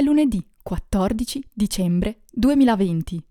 [0.00, 3.22] È lunedì 14 dicembre 2020.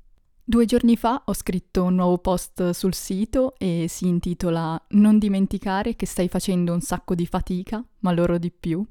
[0.43, 5.95] Due giorni fa ho scritto un nuovo post sul sito e si intitola Non dimenticare
[5.95, 8.85] che stai facendo un sacco di fatica, ma loro di più.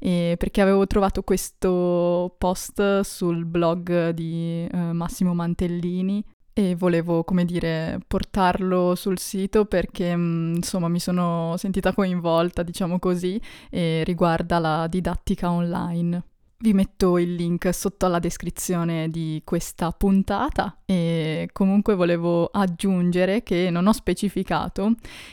[0.00, 7.44] E perché avevo trovato questo post sul blog di eh, Massimo Mantellini e volevo, come
[7.44, 14.58] dire, portarlo sul sito perché mm, insomma mi sono sentita coinvolta, diciamo così, e riguarda
[14.58, 16.24] la didattica online.
[16.62, 23.70] Vi metto il link sotto alla descrizione di questa puntata e comunque volevo aggiungere che
[23.70, 24.92] non ho specificato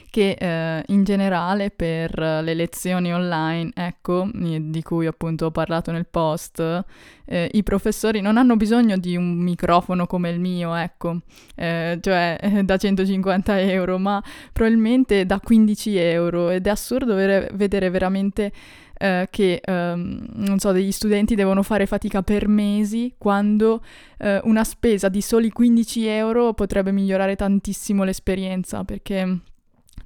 [0.09, 6.08] che eh, in generale per le lezioni online, ecco, di cui appunto ho parlato nel
[6.09, 6.86] post,
[7.26, 11.20] eh, i professori non hanno bisogno di un microfono come il mio, ecco,
[11.55, 18.53] eh, cioè da 150 euro, ma probabilmente da 15 euro ed è assurdo vedere veramente
[18.98, 23.84] eh, che, ehm, non so, degli studenti devono fare fatica per mesi quando
[24.17, 29.40] eh, una spesa di soli 15 euro potrebbe migliorare tantissimo l'esperienza perché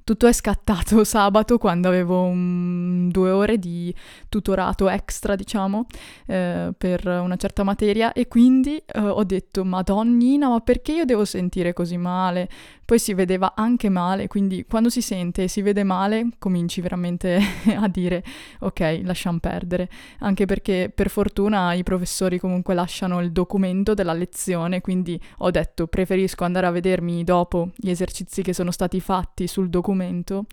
[0.04, 3.94] tutto è scattato sabato quando avevo un, due ore di
[4.28, 5.86] tutorato extra, diciamo,
[6.26, 11.24] eh, per una certa materia e quindi eh, ho detto, madonnina, ma perché io devo
[11.24, 12.48] sentire così male?
[12.92, 17.40] Poi si vedeva anche male, quindi quando si sente e si vede male cominci veramente
[17.74, 18.22] a dire,
[18.60, 24.82] ok, lasciamo perdere, anche perché per fortuna i professori comunque lasciano il documento della lezione,
[24.82, 29.70] quindi ho detto, preferisco andare a vedermi dopo gli esercizi che sono stati fatti sul
[29.70, 30.44] documento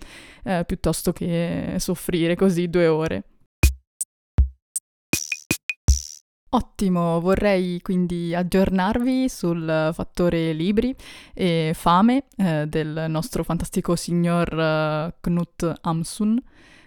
[0.46, 3.24] eh, piuttosto che soffrire così due ore.
[6.52, 10.96] Ottimo, vorrei quindi aggiornarvi sul fattore libri
[11.32, 16.42] e fame eh, del nostro fantastico signor uh, Knut Amsun.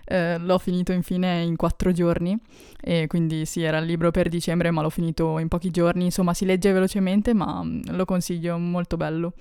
[0.05, 2.37] Eh, l'ho finito infine in quattro giorni
[2.81, 6.35] e quindi sì, era il libro per dicembre ma l'ho finito in pochi giorni, insomma
[6.35, 9.35] si legge velocemente ma mm, lo consiglio, molto bello.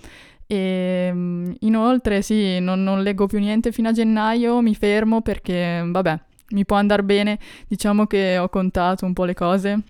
[0.45, 5.83] E ehm, inoltre sì, non, non leggo più niente fino a gennaio, mi fermo perché
[5.83, 6.19] vabbè,
[6.51, 9.83] mi può andare bene, diciamo che ho contato un po' le cose.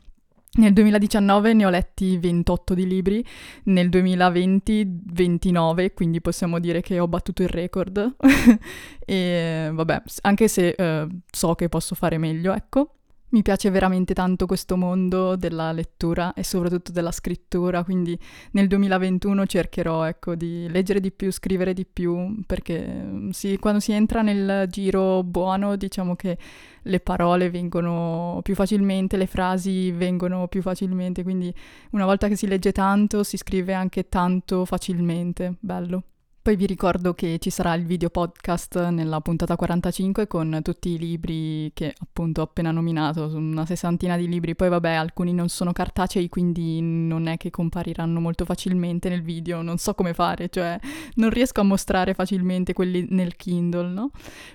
[0.54, 3.26] Nel 2019 ne ho letti 28 di libri,
[3.66, 8.18] nel 2020 29, quindi possiamo dire che ho battuto il record.
[9.06, 12.96] e vabbè, anche se eh, so che posso fare meglio, ecco.
[13.32, 18.18] Mi piace veramente tanto questo mondo della lettura e soprattutto della scrittura, quindi
[18.52, 23.80] nel 2021 cercherò ecco, di leggere di più, scrivere di più, perché mm, sì, quando
[23.80, 26.38] si entra nel giro buono diciamo che
[26.82, 31.54] le parole vengono più facilmente, le frasi vengono più facilmente, quindi
[31.92, 36.04] una volta che si legge tanto si scrive anche tanto facilmente, bello.
[36.44, 40.98] Poi vi ricordo che ci sarà il video podcast nella puntata 45 con tutti i
[40.98, 45.72] libri che appunto ho appena nominato, una sessantina di libri, poi vabbè alcuni non sono
[45.72, 50.80] cartacei quindi non è che compariranno molto facilmente nel video, non so come fare, cioè
[51.18, 54.10] non riesco a mostrare facilmente quelli nel Kindle, no?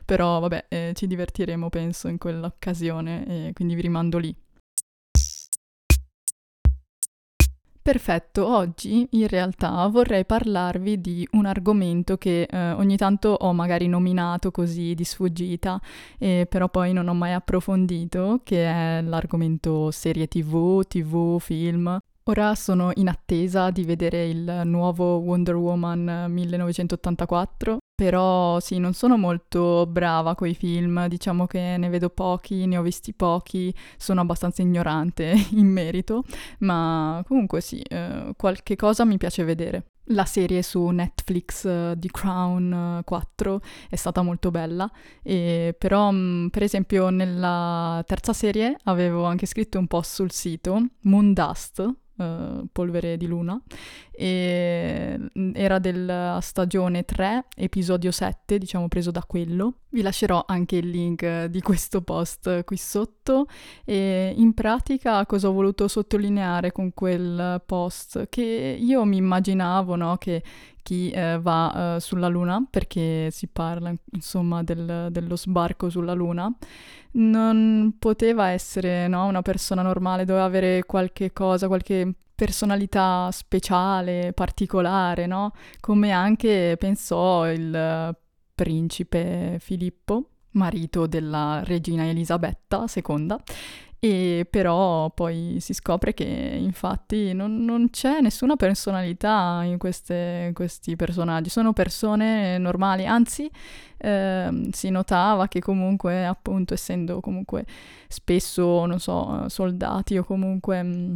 [0.04, 4.36] Però vabbè eh, ci divertiremo penso in quell'occasione e quindi vi rimando lì.
[7.86, 13.86] Perfetto, oggi in realtà vorrei parlarvi di un argomento che eh, ogni tanto ho magari
[13.86, 15.80] nominato così di sfuggita,
[16.18, 21.96] eh, però poi non ho mai approfondito, che è l'argomento serie tv, tv, film.
[22.24, 29.16] Ora sono in attesa di vedere il nuovo Wonder Woman 1984, però sì, non sono
[29.16, 34.60] molto brava coi film, diciamo che ne vedo pochi, ne ho visti pochi, sono abbastanza
[34.60, 36.22] ignorante in merito,
[36.58, 39.86] ma comunque sì, eh, qualche cosa mi piace vedere.
[40.10, 44.88] La serie su Netflix uh, di Crown 4 uh, è stata molto bella,
[45.22, 50.30] e, però mh, mm, per esempio nella terza serie avevo anche scritto un post sul
[50.30, 53.60] sito, Moondust, uh, Polvere di Luna,
[54.10, 59.80] e mm, era della stagione 3, episodio 7, diciamo preso da quello.
[59.90, 63.46] Vi lascerò anche il link di questo post qui sotto
[63.84, 68.28] e in pratica cosa ho voluto sottolineare con quel post?
[68.28, 68.42] Che
[68.78, 70.42] io mi immaginavo no, che
[70.86, 76.48] chi eh, va eh, sulla Luna, perché si parla insomma del, dello sbarco sulla Luna,
[77.14, 85.26] non poteva essere no, una persona normale, doveva avere qualche cosa, qualche personalità speciale, particolare,
[85.26, 85.50] no?
[85.80, 88.16] Come anche pensò il
[88.54, 93.34] principe Filippo, marito della regina Elisabetta II.
[94.08, 100.54] E però poi si scopre che infatti non, non c'è nessuna personalità in, queste, in,
[100.54, 103.50] questi personaggi, sono persone normali, anzi
[103.96, 107.66] eh, si notava che comunque appunto essendo comunque
[108.06, 111.14] spesso, non so, soldati o comunque mh, mm,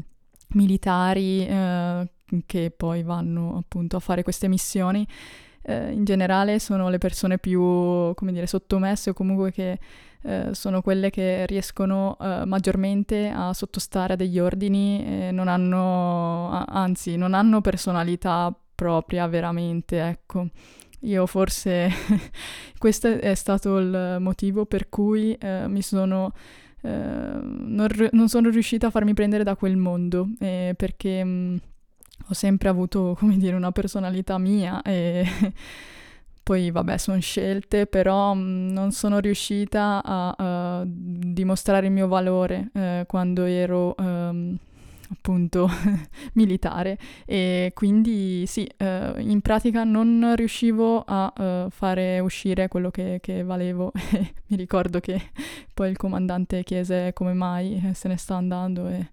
[0.54, 2.10] militari eh,
[2.44, 5.06] che poi vanno appunto a fare queste missioni,
[5.62, 7.60] eh, in generale sono le persone più,
[8.14, 9.78] come dire, sottomesse o comunque che
[10.22, 16.64] eh, sono quelle che riescono eh, maggiormente a sottostare a degli ordini e non hanno,
[16.66, 20.48] anzi, non hanno personalità propria veramente, ecco.
[21.04, 21.90] Io forse
[22.78, 26.32] questo è stato il motivo per cui eh, mi sono
[26.82, 31.56] eh, non, non, sono riuscita a farmi prendere da quel mondo perché mh, mm,
[32.28, 35.26] ho sempre avuto, come dire, una personalità mia e
[36.50, 42.70] poi vabbè sono scelte, però mm, non sono riuscita a, a, dimostrare il mio valore
[42.74, 44.56] eh, quando ero um,
[45.12, 45.68] appunto
[46.34, 46.98] militare.
[47.24, 53.44] E quindi sì, eh, in pratica non riuscivo a uh, fare uscire quello che, che
[53.44, 53.92] valevo
[54.50, 55.30] mi ricordo che
[55.72, 59.08] poi il comandante chiese come mai eh, se ne sta andando e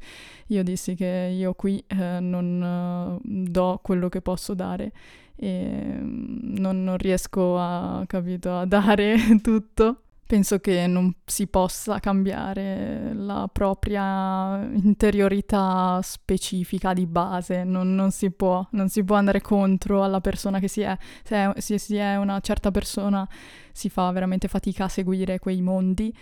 [0.47, 4.91] io dissi che io qui eh, non uh, do quello che posso dare
[5.37, 10.01] e mm, non, non riesco a, capito, a dare tutto.
[10.27, 18.29] Penso che non si possa cambiare la propria interiorità specifica di base, non, non, si,
[18.31, 20.97] può, non si può andare contro alla persona che si è.
[21.23, 21.53] Se, è.
[21.61, 23.25] se, si è una certa persona
[23.71, 26.13] si fa veramente fatica a seguire quei mondi.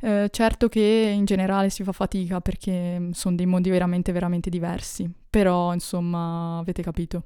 [0.00, 5.10] Eh, certo che in generale si fa fatica perché sono dei mondi veramente, veramente diversi,
[5.30, 7.22] però insomma avete capito.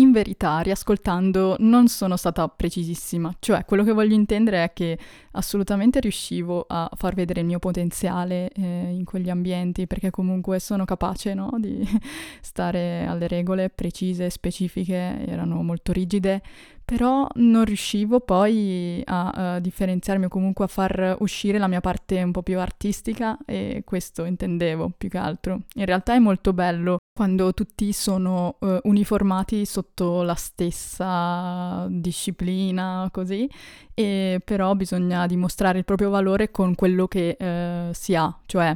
[0.00, 4.98] In verità, riascoltando, non sono stata precisissima, cioè quello che voglio intendere è che
[5.32, 10.86] assolutamente riuscivo a far vedere il mio potenziale eh, in quegli ambienti, perché comunque sono
[10.86, 11.86] capace no, di
[12.40, 16.40] stare alle regole precise, specifiche, erano molto rigide,
[16.82, 22.22] però non riuscivo poi a, a differenziarmi o comunque a far uscire la mia parte
[22.22, 25.64] un po' più artistica e questo intendevo più che altro.
[25.74, 33.46] In realtà è molto bello quando tutti sono uh, uniformati sotto la stessa disciplina, così,
[33.92, 38.74] e però bisogna dimostrare il proprio valore con quello che uh, si ha, cioè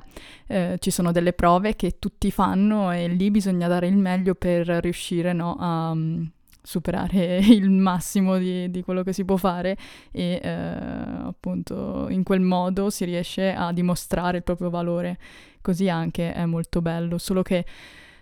[0.49, 4.67] uh, ci sono delle prove che tutti fanno e lì bisogna dare il meglio per
[4.67, 5.91] riuscire no, a...
[5.93, 6.31] Um,
[6.67, 9.77] superare il massimo di, di, quello che si può fare
[10.11, 15.19] e eh, appunto in quel modo si riesce a dimostrare il proprio valore.
[15.61, 17.67] Così anche è molto bello, solo che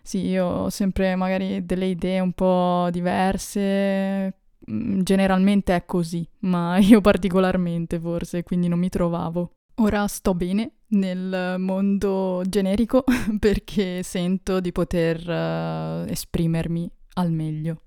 [0.02, 4.34] sì, io ho sempre magari delle idee un po' diverse,
[4.70, 9.52] mm, generalmente è così, ma io particolarmente forse, quindi non mi trovavo.
[9.76, 13.04] Ora sto bene nel mondo generico
[13.38, 17.82] perché sento di poter uh, esprimermi al meglio.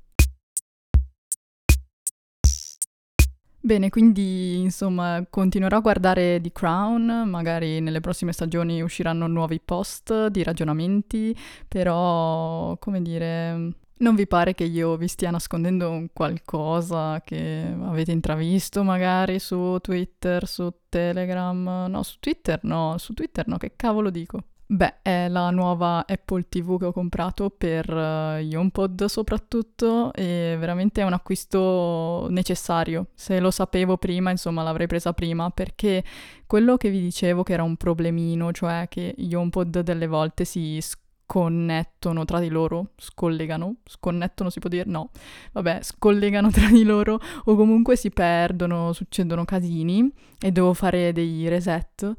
[3.66, 10.28] Bene, quindi insomma continuerò a guardare The Crown, magari nelle prossime stagioni usciranno nuovi post
[10.28, 11.36] di ragionamenti,
[11.68, 18.84] però come dire, non vi pare che io vi stia nascondendo qualcosa che avete intravisto
[18.84, 21.88] magari su Twitter, su Telegram?
[21.90, 24.44] No, su Twitter no, su Twitter no, che cavolo dico?
[24.68, 31.02] Beh, è la nuova Apple TV che ho comprato per uh, HomePod soprattutto e veramente
[31.02, 33.10] è un acquisto necessario.
[33.14, 36.04] Se lo sapevo prima, insomma, l'avrei presa prima perché
[36.48, 40.80] quello che vi dicevo che era un problemino, cioè che gli HomePod delle volte si
[40.82, 41.04] sc-
[41.36, 44.86] connettono tra di loro, scollegano, sconnettono si può dire?
[44.88, 45.10] No,
[45.52, 51.50] vabbè, scollegano tra di loro o comunque si perdono, succedono casini e devo fare dei
[51.50, 52.10] reset.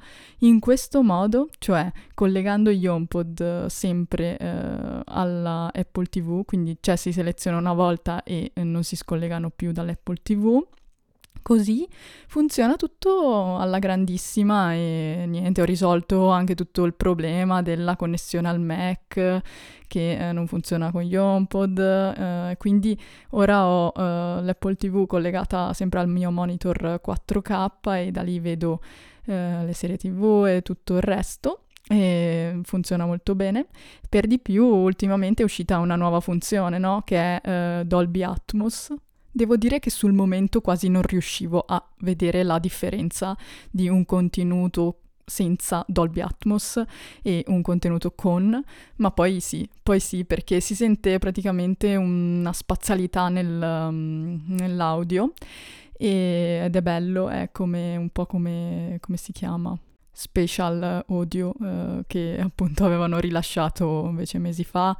[0.40, 7.10] In questo modo, cioè collegando gli HomePod sempre eh, alla Apple TV, quindi cioè si
[7.10, 10.62] seleziona una volta e non si scollegano più dall'Apple TV,
[11.46, 11.86] Così
[12.26, 18.58] funziona tutto alla grandissima e niente, ho risolto anche tutto il problema della connessione al
[18.58, 19.42] Mac
[19.86, 23.00] che eh, non funziona con gli HomePod, eh, quindi
[23.30, 28.80] ora ho eh, l'Apple TV collegata sempre al mio monitor 4K e da lì vedo
[29.26, 33.66] eh, le serie TV e tutto il resto e funziona molto bene.
[34.08, 37.02] Per di più, ultimamente è uscita una nuova funzione, no?
[37.04, 38.92] Che è uh, Dolby Atmos,
[39.36, 43.36] Devo dire che sul momento quasi non riuscivo a vedere la differenza
[43.70, 46.82] di un contenuto senza Dolby Atmos
[47.20, 48.58] e un contenuto con,
[48.96, 55.34] ma poi sì, poi sì, perché si sente praticamente una spazialità nel, um, nell'audio
[55.92, 59.78] ed è bello, è come un po' come, come si chiama?
[60.18, 64.96] Special audio eh, che appunto avevano rilasciato invece mesi fa.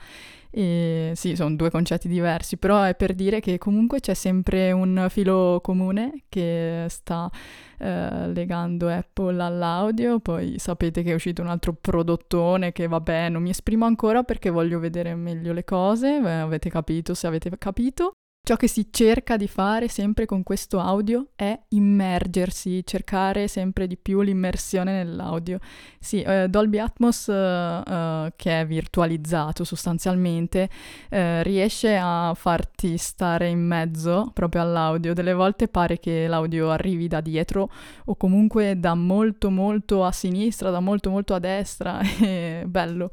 [0.50, 5.06] E sì, sono due concetti diversi, però è per dire che comunque c'è sempre un
[5.11, 7.30] filo comune che sta
[7.78, 10.18] eh, legando Apple all'audio.
[10.20, 14.50] Poi sapete che è uscito un altro prodottone che vabbè, non mi esprimo ancora perché
[14.50, 16.20] voglio vedere meglio le cose.
[16.20, 18.12] Beh, avete capito se avete capito.
[18.47, 23.97] Ciò che si cerca di fare sempre con questo audio è immergersi, cercare sempre di
[23.97, 25.59] più l'immersione nell'audio.
[25.99, 30.71] Sì, eh, Dolby Atmos, eh, eh, che è virtualizzato sostanzialmente,
[31.09, 35.12] eh, riesce a farti stare in mezzo proprio all'audio.
[35.12, 37.69] Delle volte pare che l'audio arrivi da dietro
[38.05, 41.99] o comunque da molto molto a sinistra, da molto molto a destra.
[42.23, 43.11] È bello.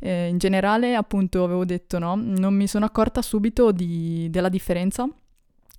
[0.00, 5.08] Eh, in generale, appunto, avevo detto no, non mi sono accorta subito di, della differenza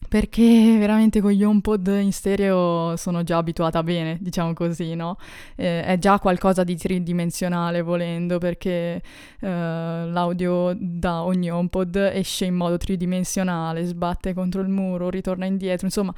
[0.08, 5.18] perché veramente con gli HomePod in stereo sono già abituata bene, diciamo così, no?
[5.56, 9.02] Eh, è già qualcosa di tridimensionale volendo, perché
[9.40, 15.86] eh, l'audio da ogni HomePod esce in modo tridimensionale, sbatte contro il muro, ritorna indietro,
[15.86, 16.14] insomma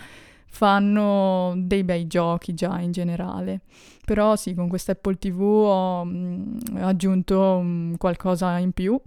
[0.54, 3.62] fanno dei bei giochi già in generale.
[4.06, 9.00] Però sì, con questa Apple TV ho mh, mm, aggiunto mh, mm, qualcosa in più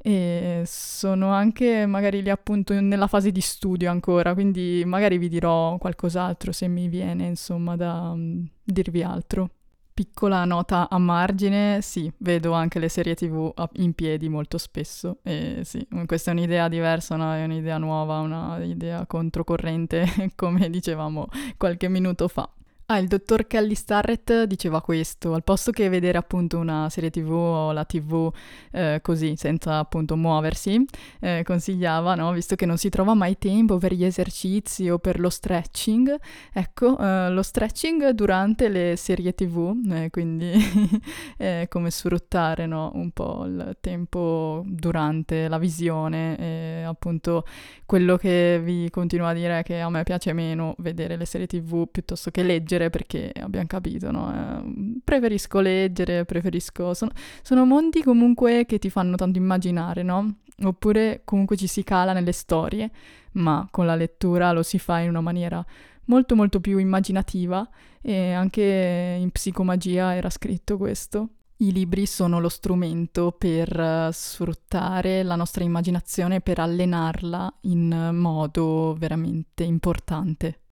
[0.00, 5.76] e sono anche magari lì appunto nella fase di studio ancora, quindi magari vi dirò
[5.78, 9.50] qualcos'altro se mi viene insomma da mh, mm, dirvi altro.
[9.98, 15.62] Piccola nota a margine, sì, vedo anche le serie tv in piedi molto spesso e
[15.64, 17.34] sì, questa è un'idea diversa, no?
[17.34, 21.26] è un'idea nuova, un'idea controcorrente, come dicevamo
[21.56, 22.48] qualche minuto fa.
[22.90, 27.30] Ah, il dottor Kelly Starrett diceva questo, al posto che vedere appunto una serie tv
[27.32, 28.32] o la tv
[28.72, 30.82] eh, così, senza appunto muoversi,
[31.20, 32.32] eh, consigliava, no?
[32.32, 36.16] visto che non si trova mai tempo per gli esercizi o per lo stretching,
[36.50, 40.50] ecco, eh, lo stretching durante le serie tv, eh, quindi
[41.68, 42.90] come sfruttare no?
[42.94, 47.44] un po' il tempo durante la visione, appunto
[47.84, 51.46] quello che vi continuo a dire è che a me piace meno vedere le serie
[51.46, 54.32] tv piuttosto che leggere leggere perché abbiamo capito, no?
[54.32, 56.94] Eh, preferisco leggere, preferisco...
[56.94, 57.10] Sono,
[57.42, 60.36] sono mondi comunque che ti fanno tanto immaginare, no?
[60.62, 62.90] Oppure comunque ci si cala nelle storie,
[63.32, 65.64] ma con la lettura lo si fa in una maniera
[66.06, 67.68] molto molto più immaginativa
[68.00, 71.28] e anche in psicomagia era scritto questo.
[71.60, 78.94] I libri sono lo strumento per uh, sfruttare la nostra immaginazione, per allenarla in modo
[78.96, 80.67] veramente importante.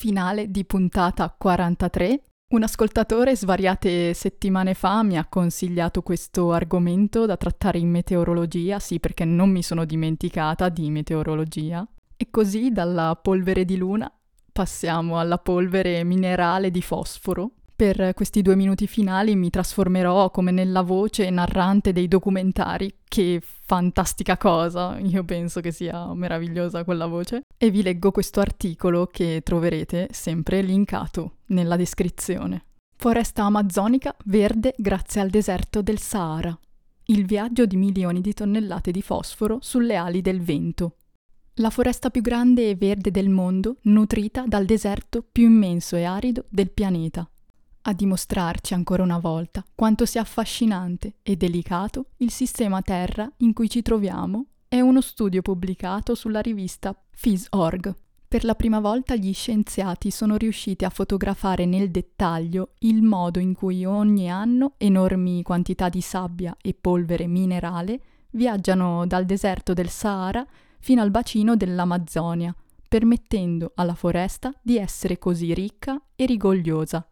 [0.00, 2.22] Finale di puntata 43.
[2.54, 8.98] Un ascoltatore svariate settimane fa mi ha consigliato questo argomento da trattare in meteorologia, sì
[8.98, 11.86] perché non mi sono dimenticata di meteorologia.
[12.16, 14.10] E così dalla polvere di luna
[14.50, 20.82] passiamo alla polvere minerale di fosforo, per questi due minuti finali mi trasformerò come nella
[20.82, 22.94] voce narrante dei documentari.
[23.08, 27.44] Che fantastica cosa, io penso che sia meravigliosa quella voce.
[27.56, 32.66] E vi leggo questo articolo che troverete sempre linkato nella descrizione.
[32.98, 36.54] Foresta amazzonica verde grazie al deserto del Sahara.
[37.04, 40.96] Il viaggio di milioni di tonnellate di fosforo sulle ali del vento.
[41.54, 46.44] La foresta più grande e verde del mondo, nutrita dal deserto più immenso e arido
[46.50, 47.26] del pianeta
[47.82, 53.70] a dimostrarci ancora una volta quanto sia affascinante e delicato il sistema Terra in cui
[53.70, 57.94] ci troviamo è uno studio pubblicato sulla rivista Phys.org.
[58.28, 63.54] Per la prima volta gli scienziati sono riusciti a fotografare nel dettaglio il modo in
[63.54, 70.46] cui ogni anno enormi quantità di sabbia e polvere minerale viaggiano dal deserto del Sahara
[70.78, 72.54] fino al bacino dell'Amazzonia,
[72.88, 77.04] permettendo alla foresta di essere così ricca e rigogliosa.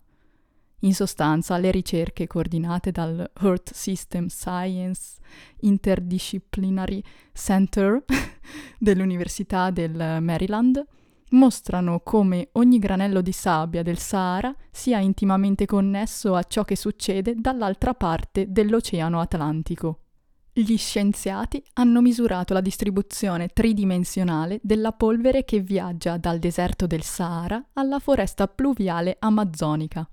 [0.82, 5.16] In sostanza, le ricerche coordinate dal Earth System Science
[5.60, 8.04] Interdisciplinary Center
[8.78, 10.84] dell'Università del Maryland
[11.30, 17.34] mostrano come ogni granello di sabbia del Sahara sia intimamente connesso a ciò che succede
[17.36, 20.04] dall'altra parte dell'Oceano Atlantico.
[20.52, 27.64] Gli scienziati hanno misurato la distribuzione tridimensionale della polvere che viaggia dal deserto del Sahara
[27.74, 30.08] alla foresta pluviale amazzonica.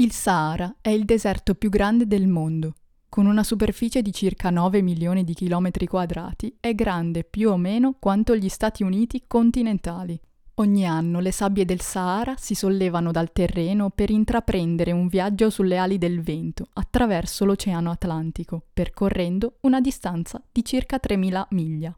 [0.00, 2.72] Il Sahara è il deserto più grande del mondo.
[3.10, 7.96] Con una superficie di circa 9 milioni di chilometri quadrati, è grande più o meno
[8.00, 10.18] quanto gli Stati Uniti continentali.
[10.54, 15.76] Ogni anno le sabbie del Sahara si sollevano dal terreno per intraprendere un viaggio sulle
[15.76, 21.94] ali del vento attraverso l'Oceano Atlantico, percorrendo una distanza di circa 3.000 miglia.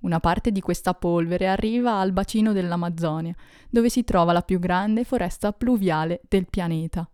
[0.00, 3.34] Una parte di questa polvere arriva al bacino dell'Amazzonia,
[3.68, 7.06] dove si trova la più grande foresta pluviale del pianeta.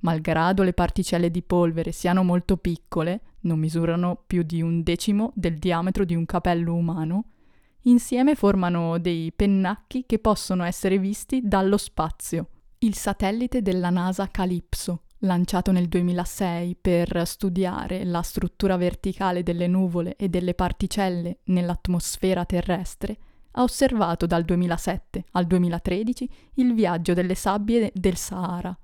[0.00, 5.56] Malgrado le particelle di polvere siano molto piccole, non misurano più di un decimo del
[5.58, 7.24] diametro di un capello umano,
[7.82, 12.48] insieme formano dei pennacchi che possono essere visti dallo spazio.
[12.78, 20.14] Il satellite della NASA Calypso, lanciato nel 2006 per studiare la struttura verticale delle nuvole
[20.16, 23.16] e delle particelle nell'atmosfera terrestre,
[23.52, 28.76] ha osservato dal 2007 al 2013 il viaggio delle sabbie del Sahara.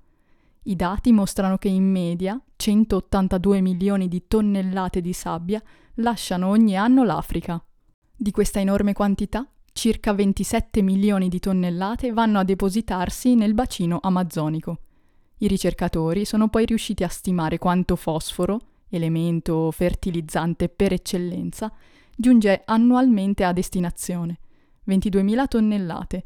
[0.65, 5.61] I dati mostrano che in media 182 milioni di tonnellate di sabbia
[5.95, 7.61] lasciano ogni anno l'Africa.
[8.15, 14.77] Di questa enorme quantità, circa 27 milioni di tonnellate vanno a depositarsi nel bacino amazzonico.
[15.39, 21.69] I ricercatori sono poi riusciti a stimare quanto fosforo, elemento fertilizzante per eccellenza,
[22.15, 24.39] giunge annualmente a destinazione.
[24.87, 26.23] 22.000 tonnellate,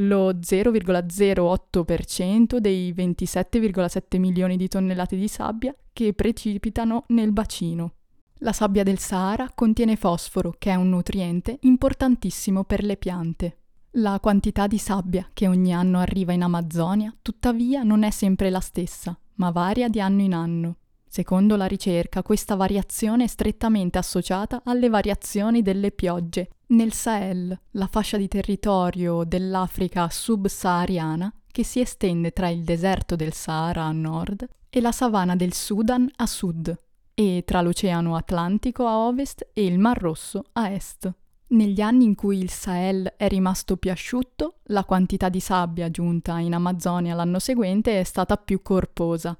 [0.00, 7.94] lo 0,08% dei 27,7 milioni di tonnellate di sabbia che precipitano nel bacino.
[8.40, 13.56] La sabbia del Sahara contiene fosforo, che è un nutriente importantissimo per le piante.
[13.92, 18.60] La quantità di sabbia che ogni anno arriva in Amazzonia, tuttavia, non è sempre la
[18.60, 20.76] stessa, ma varia di anno in anno.
[21.08, 26.50] Secondo la ricerca, questa variazione è strettamente associata alle variazioni delle piogge.
[26.70, 33.32] Nel Sahel, la fascia di territorio dell'Africa subsahariana, che si estende tra il deserto del
[33.32, 36.78] Sahara a nord e la savana del Sudan a sud,
[37.14, 41.10] e tra l'Oceano Atlantico a ovest e il Mar Rosso a est.
[41.46, 46.38] Negli anni in cui il Sahel è rimasto più asciutto, la quantità di sabbia giunta
[46.38, 49.34] in Amazzonia l'anno seguente è stata più corposa.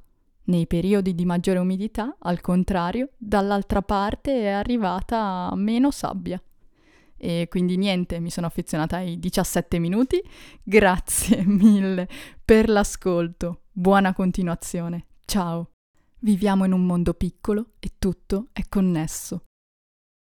[0.45, 6.43] Nei periodi di maggiore umidità, al contrario, dall'altra parte è arrivata meno sabbia.
[7.19, 10.23] E quindi niente, mi sono affezionata ai 17 minuti.
[10.63, 12.09] Grazie mille
[12.45, 13.63] per l'ascolto.
[13.73, 15.07] Buona continuazione.
[15.25, 15.71] Ciao.
[16.21, 19.48] Viviamo in un mondo piccolo e tutto è connesso.